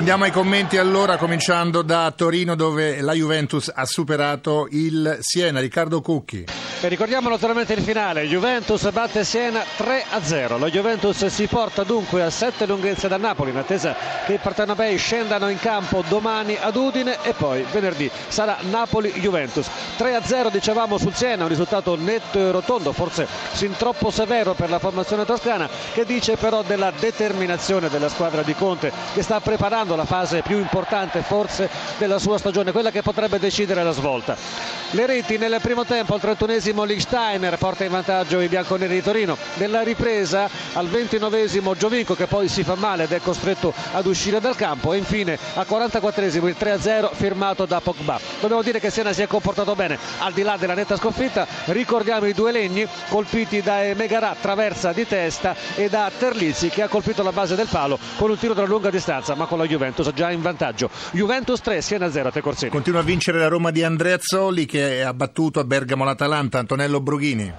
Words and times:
Andiamo 0.00 0.24
ai 0.24 0.30
commenti 0.30 0.78
allora, 0.78 1.18
cominciando 1.18 1.82
da 1.82 2.10
Torino 2.16 2.54
dove 2.54 3.02
la 3.02 3.12
Juventus 3.12 3.70
ha 3.72 3.84
superato 3.84 4.66
il 4.70 5.18
Siena. 5.20 5.60
Riccardo 5.60 6.00
Cucchi. 6.00 6.46
E 6.82 6.88
ricordiamo 6.88 7.28
naturalmente 7.28 7.74
il 7.74 7.82
finale, 7.82 8.26
Juventus 8.26 8.90
batte 8.90 9.22
Siena 9.22 9.62
3-0. 9.76 10.58
La 10.58 10.70
Juventus 10.70 11.26
si 11.26 11.46
porta 11.46 11.84
dunque 11.84 12.22
a 12.22 12.30
7 12.30 12.64
lunghezze 12.64 13.06
da 13.06 13.18
Napoli 13.18 13.50
in 13.50 13.58
attesa 13.58 13.94
che 14.24 14.32
i 14.32 14.38
Partenopei 14.38 14.96
scendano 14.96 15.50
in 15.50 15.58
campo 15.58 16.02
domani 16.08 16.56
ad 16.58 16.74
Udine 16.76 17.18
e 17.20 17.34
poi 17.34 17.66
venerdì 17.70 18.10
sarà 18.28 18.56
Napoli-Juventus. 18.62 19.68
3-0 19.98 20.50
dicevamo 20.50 20.96
sul 20.96 21.14
Siena, 21.14 21.42
un 21.42 21.50
risultato 21.50 21.96
netto 21.96 22.38
e 22.38 22.50
rotondo, 22.50 22.92
forse 22.92 23.26
sin 23.52 23.76
troppo 23.76 24.10
severo 24.10 24.54
per 24.54 24.70
la 24.70 24.78
formazione 24.78 25.26
toscana 25.26 25.68
che 25.92 26.06
dice 26.06 26.36
però 26.36 26.62
della 26.62 26.92
determinazione 26.98 27.90
della 27.90 28.08
squadra 28.08 28.42
di 28.42 28.54
Conte 28.54 28.90
che 29.12 29.22
sta 29.22 29.38
preparando 29.40 29.96
la 29.96 30.06
fase 30.06 30.40
più 30.40 30.56
importante 30.56 31.20
forse 31.20 31.68
della 31.98 32.18
sua 32.18 32.38
stagione, 32.38 32.72
quella 32.72 32.90
che 32.90 33.02
potrebbe 33.02 33.38
decidere 33.38 33.84
la 33.84 33.92
svolta. 33.92 34.79
Le 34.92 35.06
reti 35.06 35.38
nel 35.38 35.56
primo 35.62 35.84
tempo 35.84 36.14
al 36.14 36.20
31esimo 36.20 36.84
Lichsteiner 36.84 37.56
porta 37.58 37.84
in 37.84 37.92
vantaggio 37.92 38.40
i 38.40 38.48
bianconeri 38.48 38.94
di 38.94 39.02
Torino. 39.02 39.36
Nella 39.54 39.82
ripresa 39.82 40.50
al 40.72 40.88
29esimo 40.88 41.76
Giovinco 41.76 42.16
che 42.16 42.26
poi 42.26 42.48
si 42.48 42.64
fa 42.64 42.74
male 42.74 43.04
ed 43.04 43.12
è 43.12 43.20
costretto 43.20 43.72
ad 43.92 44.06
uscire 44.06 44.40
dal 44.40 44.56
campo 44.56 44.92
e 44.92 44.96
infine 44.96 45.38
al 45.54 45.66
44esimo 45.70 46.48
il 46.48 46.56
3-0 46.58 47.10
firmato 47.12 47.66
da 47.66 47.80
Pogba. 47.80 48.18
Dobbiamo 48.40 48.62
dire 48.62 48.80
che 48.80 48.90
Siena 48.90 49.12
si 49.12 49.22
è 49.22 49.28
comportato 49.28 49.76
bene 49.76 49.96
al 50.18 50.32
di 50.32 50.42
là 50.42 50.56
della 50.56 50.74
netta 50.74 50.96
sconfitta. 50.96 51.46
Ricordiamo 51.66 52.26
i 52.26 52.32
due 52.32 52.50
legni 52.50 52.84
colpiti 53.10 53.62
da 53.62 53.92
Megarà 53.94 54.34
traversa 54.40 54.92
di 54.92 55.06
testa 55.06 55.54
e 55.76 55.88
da 55.88 56.10
Terlizzi 56.18 56.68
che 56.68 56.82
ha 56.82 56.88
colpito 56.88 57.22
la 57.22 57.30
base 57.30 57.54
del 57.54 57.68
palo 57.70 57.96
con 58.16 58.28
un 58.28 58.38
tiro 58.38 58.54
da 58.54 58.64
lunga 58.64 58.90
distanza 58.90 59.36
ma 59.36 59.46
con 59.46 59.58
la 59.58 59.66
Juventus 59.66 60.10
già 60.14 60.32
in 60.32 60.42
vantaggio. 60.42 60.90
Juventus 61.12 61.60
3, 61.60 61.80
Siena 61.80 62.10
0 62.10 62.28
a 62.28 62.32
Te 62.32 62.40
Corsini. 62.40 62.72
Continua 62.72 62.98
a 62.98 63.04
vincere 63.04 63.38
la 63.38 63.46
Roma 63.46 63.70
di 63.70 63.84
Andrea 63.84 64.16
Zolli 64.18 64.66
che 64.66 64.79
ha 64.82 65.14
battuto 65.14 65.60
a 65.60 65.64
Bergamo 65.64 66.04
l'Atalanta. 66.04 66.58
Antonello 66.58 67.00
Brughini. 67.00 67.52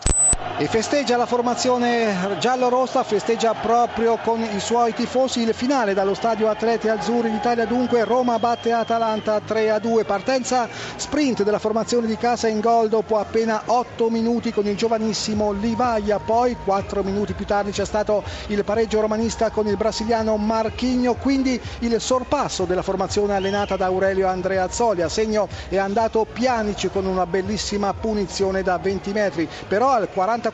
E 0.61 0.67
festeggia 0.67 1.17
la 1.17 1.25
formazione 1.25 2.37
giallo-rossa, 2.37 3.03
festeggia 3.03 3.55
proprio 3.55 4.17
con 4.17 4.43
i 4.43 4.59
suoi 4.59 4.93
tifosi 4.93 5.41
il 5.41 5.55
finale 5.55 5.95
dallo 5.95 6.13
stadio 6.13 6.47
Atleti 6.49 6.87
Azzurri 6.87 7.31
d'Italia. 7.31 7.65
Dunque 7.65 8.03
Roma 8.03 8.37
batte 8.37 8.71
Atalanta 8.71 9.39
3-2. 9.39 10.05
Partenza 10.05 10.69
sprint 10.97 11.41
della 11.41 11.57
formazione 11.57 12.05
di 12.05 12.15
casa 12.15 12.47
in 12.47 12.59
gol 12.59 12.89
dopo 12.89 13.17
appena 13.17 13.63
8 13.65 14.11
minuti 14.11 14.53
con 14.53 14.67
il 14.67 14.77
giovanissimo 14.77 15.51
Livaia. 15.51 16.19
Poi 16.19 16.55
4 16.63 17.01
minuti 17.01 17.33
più 17.33 17.47
tardi 17.47 17.71
c'è 17.71 17.83
stato 17.83 18.23
il 18.49 18.63
pareggio 18.63 19.01
romanista 19.01 19.49
con 19.49 19.65
il 19.65 19.77
brasiliano 19.77 20.37
Marchigno. 20.37 21.15
Quindi 21.15 21.59
il 21.79 21.99
sorpasso 21.99 22.65
della 22.65 22.83
formazione 22.83 23.33
allenata 23.33 23.77
da 23.77 23.87
Aurelio 23.87 24.27
Andrea 24.27 24.69
Zoli. 24.69 25.01
A 25.01 25.09
segno 25.09 25.47
è 25.69 25.77
andato 25.77 26.23
Pianici 26.31 26.91
con 26.91 27.07
una 27.07 27.25
bellissima 27.25 27.95
punizione 27.95 28.61
da 28.61 28.77
20 28.77 29.11
metri. 29.11 29.49
Però 29.67 29.89
al 29.89 30.07
44 30.07 30.49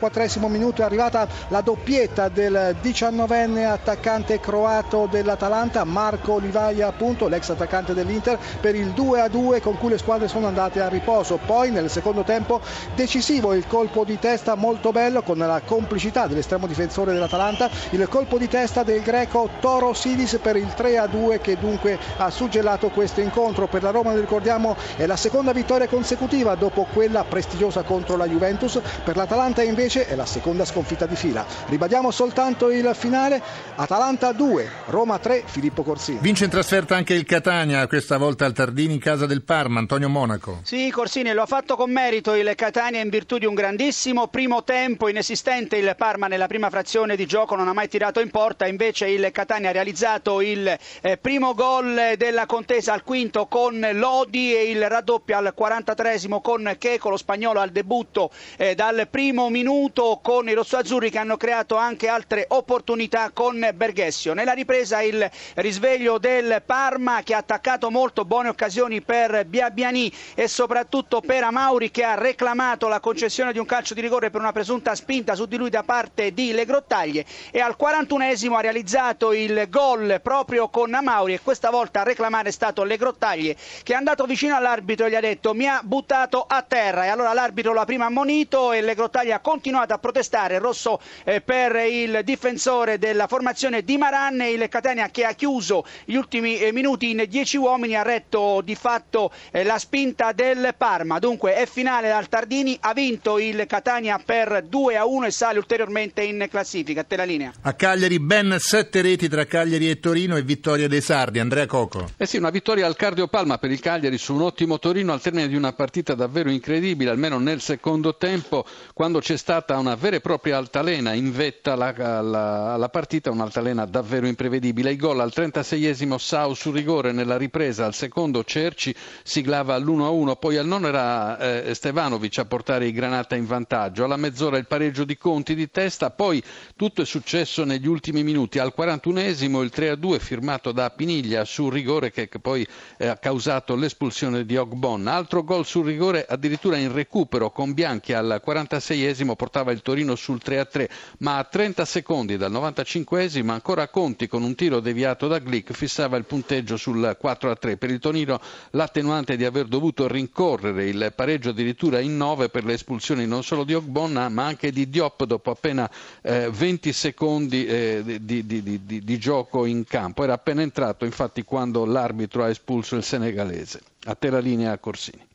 minuto 0.48 0.82
è 0.82 0.84
arrivata 0.84 1.26
la 1.48 1.60
doppietta 1.60 2.28
del 2.28 2.76
19enne 2.80 3.66
attaccante 3.66 4.38
croato 4.38 5.08
dell'Atalanta 5.10 5.82
Marco 5.84 6.38
Livaia 6.38 6.86
appunto 6.86 7.26
l'ex 7.26 7.48
attaccante 7.50 7.94
dell'Inter 7.94 8.38
per 8.60 8.74
il 8.74 8.88
2-2 8.88 9.60
con 9.60 9.76
cui 9.76 9.90
le 9.90 9.98
squadre 9.98 10.28
sono 10.28 10.46
andate 10.46 10.80
a 10.80 10.88
riposo. 10.88 11.38
Poi 11.44 11.70
nel 11.70 11.90
secondo 11.90 12.22
tempo 12.22 12.60
decisivo 12.94 13.54
il 13.54 13.66
colpo 13.66 14.04
di 14.04 14.18
testa 14.18 14.54
molto 14.54 14.92
bello 14.92 15.22
con 15.22 15.38
la 15.38 15.60
complicità 15.64 16.26
dell'estremo 16.26 16.66
difensore 16.66 17.12
dell'Atalanta 17.12 17.68
il 17.90 18.06
colpo 18.08 18.38
di 18.38 18.48
testa 18.48 18.82
del 18.84 19.02
greco 19.02 19.48
Toro 19.60 19.92
Sidis 19.92 20.38
per 20.40 20.56
il 20.56 20.72
3-2 20.76 21.40
che 21.40 21.58
dunque 21.58 21.98
ha 22.18 22.30
suggellato 22.30 22.88
questo 22.90 23.20
incontro. 23.20 23.66
Per 23.66 23.82
la 23.82 23.90
Roma 23.90 24.14
ricordiamo 24.14 24.76
è 24.96 25.06
la 25.06 25.16
seconda 25.16 25.52
vittoria 25.52 25.88
consecutiva 25.88 26.54
dopo 26.54 26.86
quella 26.92 27.24
prestigiosa 27.24 27.82
contro 27.82 28.16
la 28.16 28.26
Juventus. 28.26 28.80
Per 29.02 29.16
l'Atalanta 29.16 29.62
invece 29.62 29.87
è 29.96 30.14
la 30.14 30.26
seconda 30.26 30.66
sconfitta 30.66 31.06
di 31.06 31.16
fila. 31.16 31.46
Ribadiamo 31.66 32.10
soltanto 32.10 32.70
il 32.70 32.90
finale, 32.94 33.40
Atalanta 33.76 34.32
2, 34.32 34.70
Roma 34.86 35.18
3, 35.18 35.44
Filippo 35.46 35.82
Corsini. 35.82 36.18
Vince 36.20 36.44
in 36.44 36.50
trasferta 36.50 36.94
anche 36.94 37.14
il 37.14 37.24
Catania, 37.24 37.86
questa 37.86 38.18
volta 38.18 38.44
al 38.44 38.52
Tardini 38.52 38.94
in 38.94 39.00
casa 39.00 39.24
del 39.24 39.42
Parma, 39.42 39.78
Antonio 39.78 40.10
Monaco. 40.10 40.60
Sì, 40.62 40.90
Corsini 40.90 41.32
lo 41.32 41.42
ha 41.42 41.46
fatto 41.46 41.74
con 41.76 41.90
merito 41.90 42.34
il 42.34 42.52
Catania 42.54 43.00
in 43.00 43.08
virtù 43.08 43.38
di 43.38 43.46
un 43.46 43.54
grandissimo 43.54 44.28
primo 44.28 44.62
tempo 44.62 45.08
inesistente. 45.08 45.76
Il 45.76 45.94
Parma 45.96 46.26
nella 46.26 46.48
prima 46.48 46.68
frazione 46.68 47.16
di 47.16 47.24
gioco 47.24 47.54
non 47.54 47.68
ha 47.68 47.72
mai 47.72 47.88
tirato 47.88 48.20
in 48.20 48.30
porta, 48.30 48.66
invece 48.66 49.08
il 49.08 49.30
Catania 49.32 49.70
ha 49.70 49.72
realizzato 49.72 50.42
il 50.42 50.76
eh, 51.00 51.16
primo 51.16 51.54
gol 51.54 52.14
della 52.18 52.44
contesa 52.44 52.92
al 52.92 53.04
quinto 53.04 53.46
con 53.46 53.88
Lodi 53.92 54.54
e 54.54 54.70
il 54.70 54.86
raddoppio 54.86 55.36
al 55.36 55.52
43 55.54 56.16
con 56.42 56.74
Checo, 56.78 57.08
lo 57.08 57.16
spagnolo 57.16 57.60
al 57.60 57.70
debutto 57.70 58.30
eh, 58.56 58.74
dal 58.74 59.06
primo 59.08 59.48
minuto 59.48 59.67
minuto 59.68 60.18
con 60.22 60.48
i 60.48 60.54
rossoazzurri 60.54 61.10
che 61.10 61.18
hanno 61.18 61.36
creato 61.36 61.76
anche 61.76 62.08
altre 62.08 62.46
opportunità 62.48 63.30
con 63.34 63.68
Berghessio. 63.74 64.32
Nella 64.32 64.52
ripresa 64.52 65.02
il 65.02 65.30
risveglio 65.56 66.16
del 66.16 66.62
Parma 66.64 67.22
che 67.22 67.34
ha 67.34 67.38
attaccato 67.38 67.90
molto 67.90 68.24
buone 68.24 68.48
occasioni 68.48 69.02
per 69.02 69.44
Biabiani 69.44 70.10
e 70.34 70.48
soprattutto 70.48 71.20
per 71.20 71.44
Amauri 71.44 71.90
che 71.90 72.02
ha 72.02 72.14
reclamato 72.14 72.88
la 72.88 72.98
concessione 72.98 73.52
di 73.52 73.58
un 73.58 73.66
calcio 73.66 73.92
di 73.92 74.00
rigore 74.00 74.30
per 74.30 74.40
una 74.40 74.52
presunta 74.52 74.94
spinta 74.94 75.34
su 75.34 75.44
di 75.44 75.58
lui 75.58 75.68
da 75.68 75.82
parte 75.82 76.32
di 76.32 76.52
Le 76.52 76.64
Grottaglie 76.64 77.26
e 77.50 77.60
al 77.60 77.76
41esimo 77.78 78.54
ha 78.54 78.62
realizzato 78.62 79.34
il 79.34 79.66
gol 79.68 80.20
proprio 80.22 80.68
con 80.70 80.94
Amauri 80.94 81.34
e 81.34 81.40
questa 81.42 81.68
volta 81.68 82.00
a 82.00 82.04
reclamare 82.04 82.48
è 82.48 82.52
stato 82.52 82.84
Le 82.84 82.96
Grottaglie 82.96 83.54
che 83.82 83.92
è 83.92 83.96
andato 83.96 84.24
vicino 84.24 84.56
all'arbitro 84.56 85.04
e 85.04 85.10
gli 85.10 85.14
ha 85.14 85.20
detto 85.20 85.52
mi 85.52 85.68
ha 85.68 85.82
buttato 85.84 86.42
a 86.48 86.62
terra 86.62 87.04
e 87.04 87.08
allora 87.08 87.34
l'arbitro 87.34 87.74
lo 87.74 87.80
ha 87.80 87.84
prima 87.84 88.06
ammonito 88.06 88.72
e 88.72 88.80
Le 88.80 88.92
ha 88.92 89.40
continuato 89.40 89.57
continuato 89.58 89.92
a 89.92 89.98
protestare 89.98 90.58
rosso 90.58 91.00
eh, 91.24 91.40
per 91.40 91.74
il 91.90 92.20
difensore 92.22 92.96
della 92.96 93.26
formazione 93.26 93.82
di 93.82 93.96
Maran 93.96 94.40
il 94.42 94.68
Catania 94.68 95.08
che 95.08 95.24
ha 95.24 95.32
chiuso 95.32 95.84
gli 96.04 96.14
ultimi 96.14 96.60
eh, 96.60 96.70
minuti 96.70 97.10
in 97.10 97.24
10 97.28 97.56
uomini 97.56 97.96
ha 97.96 98.02
retto 98.02 98.60
di 98.62 98.76
fatto 98.76 99.32
eh, 99.50 99.64
la 99.64 99.76
spinta 99.80 100.30
del 100.30 100.74
Parma. 100.76 101.18
Dunque 101.18 101.56
è 101.56 101.66
finale 101.66 102.06
dal 102.06 102.28
Tardini 102.28 102.76
ha 102.82 102.92
vinto 102.92 103.40
il 103.40 103.66
Catania 103.66 104.20
per 104.24 104.62
2 104.62 104.96
a 104.96 105.04
1 105.04 105.26
e 105.26 105.30
sale 105.32 105.58
ulteriormente 105.58 106.22
in 106.22 106.46
classifica. 106.48 107.02
Te 107.02 107.16
la 107.16 107.24
linea. 107.24 107.52
A 107.62 107.72
Cagliari 107.72 108.20
ben 108.20 108.54
7 108.60 109.02
reti 109.02 109.28
tra 109.28 109.44
Cagliari 109.44 109.90
e 109.90 109.98
Torino 109.98 110.36
e 110.36 110.42
vittoria 110.42 110.86
dei 110.86 111.00
Sardi. 111.00 111.40
Andrea 111.40 111.66
Coco. 111.66 112.10
Eh 112.16 112.26
sì 112.26 112.36
una 112.36 112.50
vittoria 112.50 112.86
al 112.86 112.94
Cardio 112.94 113.26
Palma 113.26 113.58
per 113.58 113.72
il 113.72 113.80
Cagliari 113.80 114.18
su 114.18 114.34
un 114.34 114.42
ottimo 114.42 114.78
Torino 114.78 115.12
al 115.12 115.20
termine 115.20 115.48
di 115.48 115.56
una 115.56 115.72
partita 115.72 116.14
davvero 116.14 116.48
incredibile 116.48 117.10
almeno 117.10 117.40
nel 117.40 117.60
secondo 117.60 118.16
tempo 118.16 118.64
quando 118.94 119.18
c'è 119.18 119.36
stato 119.36 119.46
stata 119.48 119.78
una 119.78 119.94
vera 119.94 120.16
e 120.16 120.20
propria 120.20 120.58
altalena 120.58 121.14
in 121.14 121.32
vetta 121.32 121.72
alla, 121.72 122.88
partita, 122.90 123.30
un'altalena 123.30 123.86
davvero 123.86 124.26
imprevedibile. 124.26 124.90
I 124.90 124.96
gol 124.96 125.20
al 125.20 125.32
36esimo 125.34 126.18
Sau 126.18 126.52
su 126.52 126.70
rigore 126.70 127.12
nella 127.12 127.38
ripresa, 127.38 127.86
al 127.86 127.94
secondo 127.94 128.44
Cerci 128.44 128.94
siglava 129.22 129.74
all'1-1, 129.74 130.36
poi 130.38 130.58
al 130.58 130.66
nono 130.66 130.88
era 130.88 131.62
eh, 131.62 131.72
Stevanovic 131.72 132.36
a 132.36 132.44
portare 132.44 132.88
i 132.88 132.92
Granata 132.92 133.36
in 133.36 133.46
vantaggio, 133.46 134.04
alla 134.04 134.18
mezz'ora 134.18 134.58
il 134.58 134.66
pareggio 134.66 135.04
di 135.04 135.16
Conti 135.16 135.54
di 135.54 135.70
testa, 135.70 136.10
poi 136.10 136.42
tutto 136.76 137.00
è 137.00 137.06
successo 137.06 137.64
negli 137.64 137.86
ultimi 137.86 138.22
minuti, 138.22 138.58
al 138.58 138.74
41esimo 138.76 139.62
il 139.62 139.72
3-2 139.74 140.18
firmato 140.18 140.72
da 140.72 140.90
Piniglia 140.90 141.46
su 141.46 141.70
rigore 141.70 142.10
che, 142.10 142.28
poi 142.28 142.66
eh, 142.98 143.06
ha 143.06 143.16
causato 143.16 143.74
l'espulsione 143.76 144.44
di 144.44 144.58
Ogbon, 144.58 145.06
altro 145.06 145.42
gol 145.42 145.64
sul 145.64 145.86
rigore 145.86 146.26
addirittura 146.28 146.76
in 146.76 146.92
recupero 146.92 147.50
con 147.50 147.72
Bianchi 147.72 148.12
al 148.12 148.42
46esimo 148.44 149.36
portava 149.38 149.70
il 149.70 149.80
Torino 149.82 150.16
sul 150.16 150.40
3-3, 150.44 150.88
ma 151.18 151.38
a 151.38 151.44
30 151.44 151.84
secondi 151.84 152.36
dal 152.36 152.50
95esimo 152.50 153.50
ancora 153.50 153.86
Conti 153.88 154.26
con 154.26 154.42
un 154.42 154.56
tiro 154.56 154.80
deviato 154.80 155.28
da 155.28 155.38
Glick 155.38 155.72
fissava 155.72 156.16
il 156.16 156.24
punteggio 156.24 156.76
sul 156.76 157.16
4-3. 157.22 157.76
Per 157.78 157.90
il 157.90 158.00
Torino 158.00 158.40
l'attenuante 158.70 159.36
di 159.36 159.44
aver 159.44 159.66
dovuto 159.66 160.08
rincorrere 160.08 160.88
il 160.88 161.12
pareggio 161.14 161.50
addirittura 161.50 162.00
in 162.00 162.16
9 162.16 162.48
per 162.48 162.64
le 162.64 162.72
espulsioni 162.72 163.26
non 163.26 163.44
solo 163.44 163.62
di 163.62 163.74
Ogbonna 163.74 164.28
ma 164.28 164.44
anche 164.44 164.72
di 164.72 164.90
Diop 164.90 165.24
dopo 165.24 165.52
appena 165.52 165.88
eh, 166.22 166.50
20 166.50 166.92
secondi 166.92 167.64
eh, 167.64 168.02
di, 168.20 168.44
di, 168.44 168.62
di, 168.62 169.04
di 169.04 169.18
gioco 169.18 169.64
in 169.64 169.84
campo. 169.84 170.24
Era 170.24 170.32
appena 170.34 170.62
entrato 170.62 171.04
infatti 171.04 171.44
quando 171.44 171.84
l'arbitro 171.84 172.42
ha 172.42 172.48
espulso 172.48 172.96
il 172.96 173.04
senegalese. 173.04 173.80
A 174.06 174.14
te 174.16 174.30
la 174.30 174.40
linea 174.40 174.76
Corsini. 174.78 175.27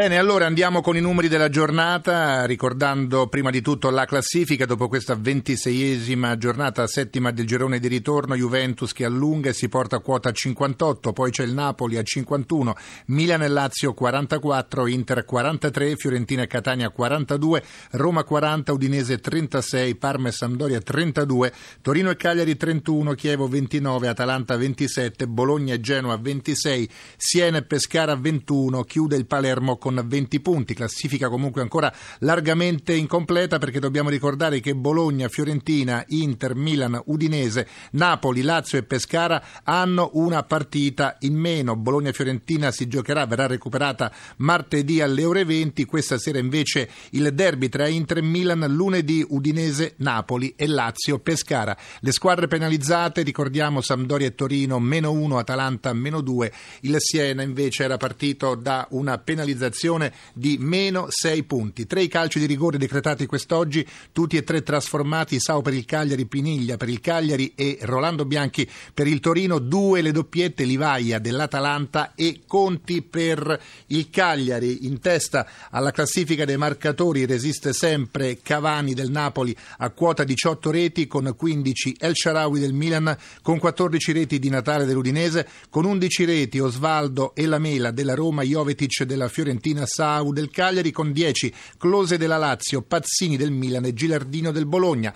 Bene, 0.00 0.16
allora 0.16 0.46
andiamo 0.46 0.80
con 0.80 0.96
i 0.96 1.00
numeri 1.00 1.26
della 1.26 1.48
giornata, 1.48 2.44
ricordando 2.44 3.26
prima 3.26 3.50
di 3.50 3.60
tutto 3.60 3.90
la 3.90 4.04
classifica 4.04 4.64
dopo 4.64 4.86
questa 4.86 5.16
ventiseiesima 5.16 6.38
giornata, 6.38 6.86
settima 6.86 7.32
del 7.32 7.48
girone 7.48 7.80
di 7.80 7.88
ritorno, 7.88 8.36
Juventus 8.36 8.92
che 8.92 9.04
allunga 9.04 9.48
e 9.48 9.54
si 9.54 9.68
porta 9.68 9.96
a 9.96 10.00
quota 10.00 10.30
58, 10.30 11.12
poi 11.12 11.32
c'è 11.32 11.42
il 11.42 11.52
Napoli 11.52 11.96
a 11.96 12.04
51, 12.04 12.76
Milan 13.06 13.42
e 13.42 13.48
Lazio 13.48 13.92
44, 13.92 14.86
Inter 14.86 15.24
43, 15.24 15.96
Fiorentina 15.96 16.42
e 16.42 16.46
Catania 16.46 16.90
42, 16.90 17.60
Roma 17.90 18.22
40, 18.22 18.72
Udinese 18.72 19.18
36, 19.18 19.96
Parma 19.96 20.28
e 20.28 20.32
Sampdoria 20.32 20.80
32, 20.80 21.52
Torino 21.82 22.10
e 22.10 22.16
Cagliari 22.16 22.56
31, 22.56 23.14
Chievo 23.14 23.48
29, 23.48 24.06
Atalanta 24.06 24.56
27, 24.56 25.26
Bologna 25.26 25.74
e 25.74 25.80
Genoa 25.80 26.16
26, 26.16 26.88
Siena 27.16 27.58
e 27.58 27.62
Pescara 27.64 28.14
21, 28.14 28.84
chiude 28.84 29.16
il 29.16 29.26
Palermo 29.26 29.76
con 29.76 29.86
con 29.88 30.04
20 30.06 30.40
punti, 30.40 30.74
classifica 30.74 31.30
comunque 31.30 31.62
ancora 31.62 31.90
largamente 32.18 32.92
incompleta 32.92 33.56
perché 33.56 33.80
dobbiamo 33.80 34.10
ricordare 34.10 34.60
che 34.60 34.74
Bologna, 34.74 35.28
Fiorentina, 35.28 36.04
Inter, 36.08 36.54
Milan, 36.54 37.00
Udinese, 37.06 37.66
Napoli, 37.92 38.42
Lazio 38.42 38.76
e 38.76 38.82
Pescara 38.82 39.42
hanno 39.62 40.10
una 40.14 40.42
partita 40.42 41.16
in 41.20 41.36
meno. 41.36 41.74
Bologna-Fiorentina 41.74 42.70
si 42.70 42.86
giocherà, 42.86 43.24
verrà 43.24 43.46
recuperata 43.46 44.12
martedì 44.38 45.00
alle 45.00 45.24
ore 45.24 45.46
20, 45.46 45.86
questa 45.86 46.18
sera 46.18 46.38
invece 46.38 46.90
il 47.12 47.32
derby 47.32 47.70
tra 47.70 47.86
Inter 47.86 48.18
e 48.18 48.22
Milan, 48.22 48.66
lunedì 48.68 49.24
Udinese, 49.26 49.94
Napoli 49.98 50.52
e 50.54 50.66
Lazio, 50.66 51.18
Pescara. 51.18 51.74
Le 52.00 52.12
squadre 52.12 52.46
penalizzate, 52.46 53.22
ricordiamo 53.22 53.80
Sampdoria 53.80 54.26
e 54.26 54.34
Torino, 54.34 54.78
meno 54.80 55.12
1, 55.12 55.38
Atalanta, 55.38 55.94
meno 55.94 56.20
2, 56.20 56.52
il 56.82 56.96
Siena 56.98 57.40
invece 57.42 57.84
era 57.84 57.96
partito 57.96 58.54
da 58.54 58.86
una 58.90 59.16
penalizzazione 59.16 59.76
posizione 59.78 60.12
di 60.34 60.56
meno 60.58 61.06
6 61.08 61.44
punti. 61.44 61.86
Tre 61.86 62.02
i 62.02 62.08
calci 62.08 62.40
di 62.40 62.46
rigore 62.46 62.78
decretati 62.78 63.26
quest'oggi, 63.26 63.86
tutti 64.12 64.36
e 64.36 64.42
tre 64.42 64.62
trasformati, 64.62 65.38
Sao 65.38 65.62
per 65.62 65.74
il 65.74 65.84
Cagliari, 65.84 66.26
Piniglia 66.26 66.76
per 66.76 66.88
il 66.88 67.00
Cagliari 67.00 67.52
e 67.54 67.78
Rolando 67.82 68.24
Bianchi 68.24 68.68
per 68.92 69.06
il 69.06 69.20
Torino, 69.20 69.60
due 69.60 70.02
le 70.02 70.10
doppiette, 70.10 70.64
Livaia 70.64 71.20
dell'Atalanta 71.20 72.14
e 72.16 72.40
Conti 72.46 73.02
per 73.02 73.60
il 73.86 74.10
Cagliari. 74.10 74.86
In 74.86 74.98
testa 74.98 75.46
alla 75.70 75.92
classifica 75.92 76.44
dei 76.44 76.56
marcatori 76.56 77.24
resiste 77.24 77.72
sempre 77.72 78.38
Cavani 78.42 78.94
del 78.94 79.10
Napoli 79.10 79.56
a 79.78 79.90
quota 79.90 80.24
18 80.24 80.70
reti 80.70 81.06
con 81.06 81.32
15 81.36 81.96
El 82.00 82.14
Sharawi 82.14 82.58
del 82.58 82.72
Milan 82.72 83.16
con 83.42 83.58
14 83.58 84.12
reti 84.12 84.38
di 84.38 84.48
Natale 84.48 84.84
dell'Udinese 84.84 85.46
con 85.70 85.84
11 85.84 86.24
reti 86.24 86.58
Osvaldo 86.58 87.34
e 87.34 87.46
Lamela 87.46 87.90
della 87.90 88.14
Roma, 88.14 88.42
Jovetic 88.42 89.04
della 89.04 89.28
Fiorentina 89.28 89.67
Fiorentina, 89.68 89.86
Sau 89.86 90.32
del 90.32 90.50
Cagliari 90.50 90.90
con 90.90 91.12
10, 91.12 91.52
Close 91.76 92.16
della 92.16 92.36
Lazio, 92.36 92.82
Pazzini 92.82 93.36
del 93.36 93.50
Milan 93.50 93.84
e 93.84 93.94
Gilardino 93.94 94.50
del 94.50 94.66
Bologna. 94.66 95.14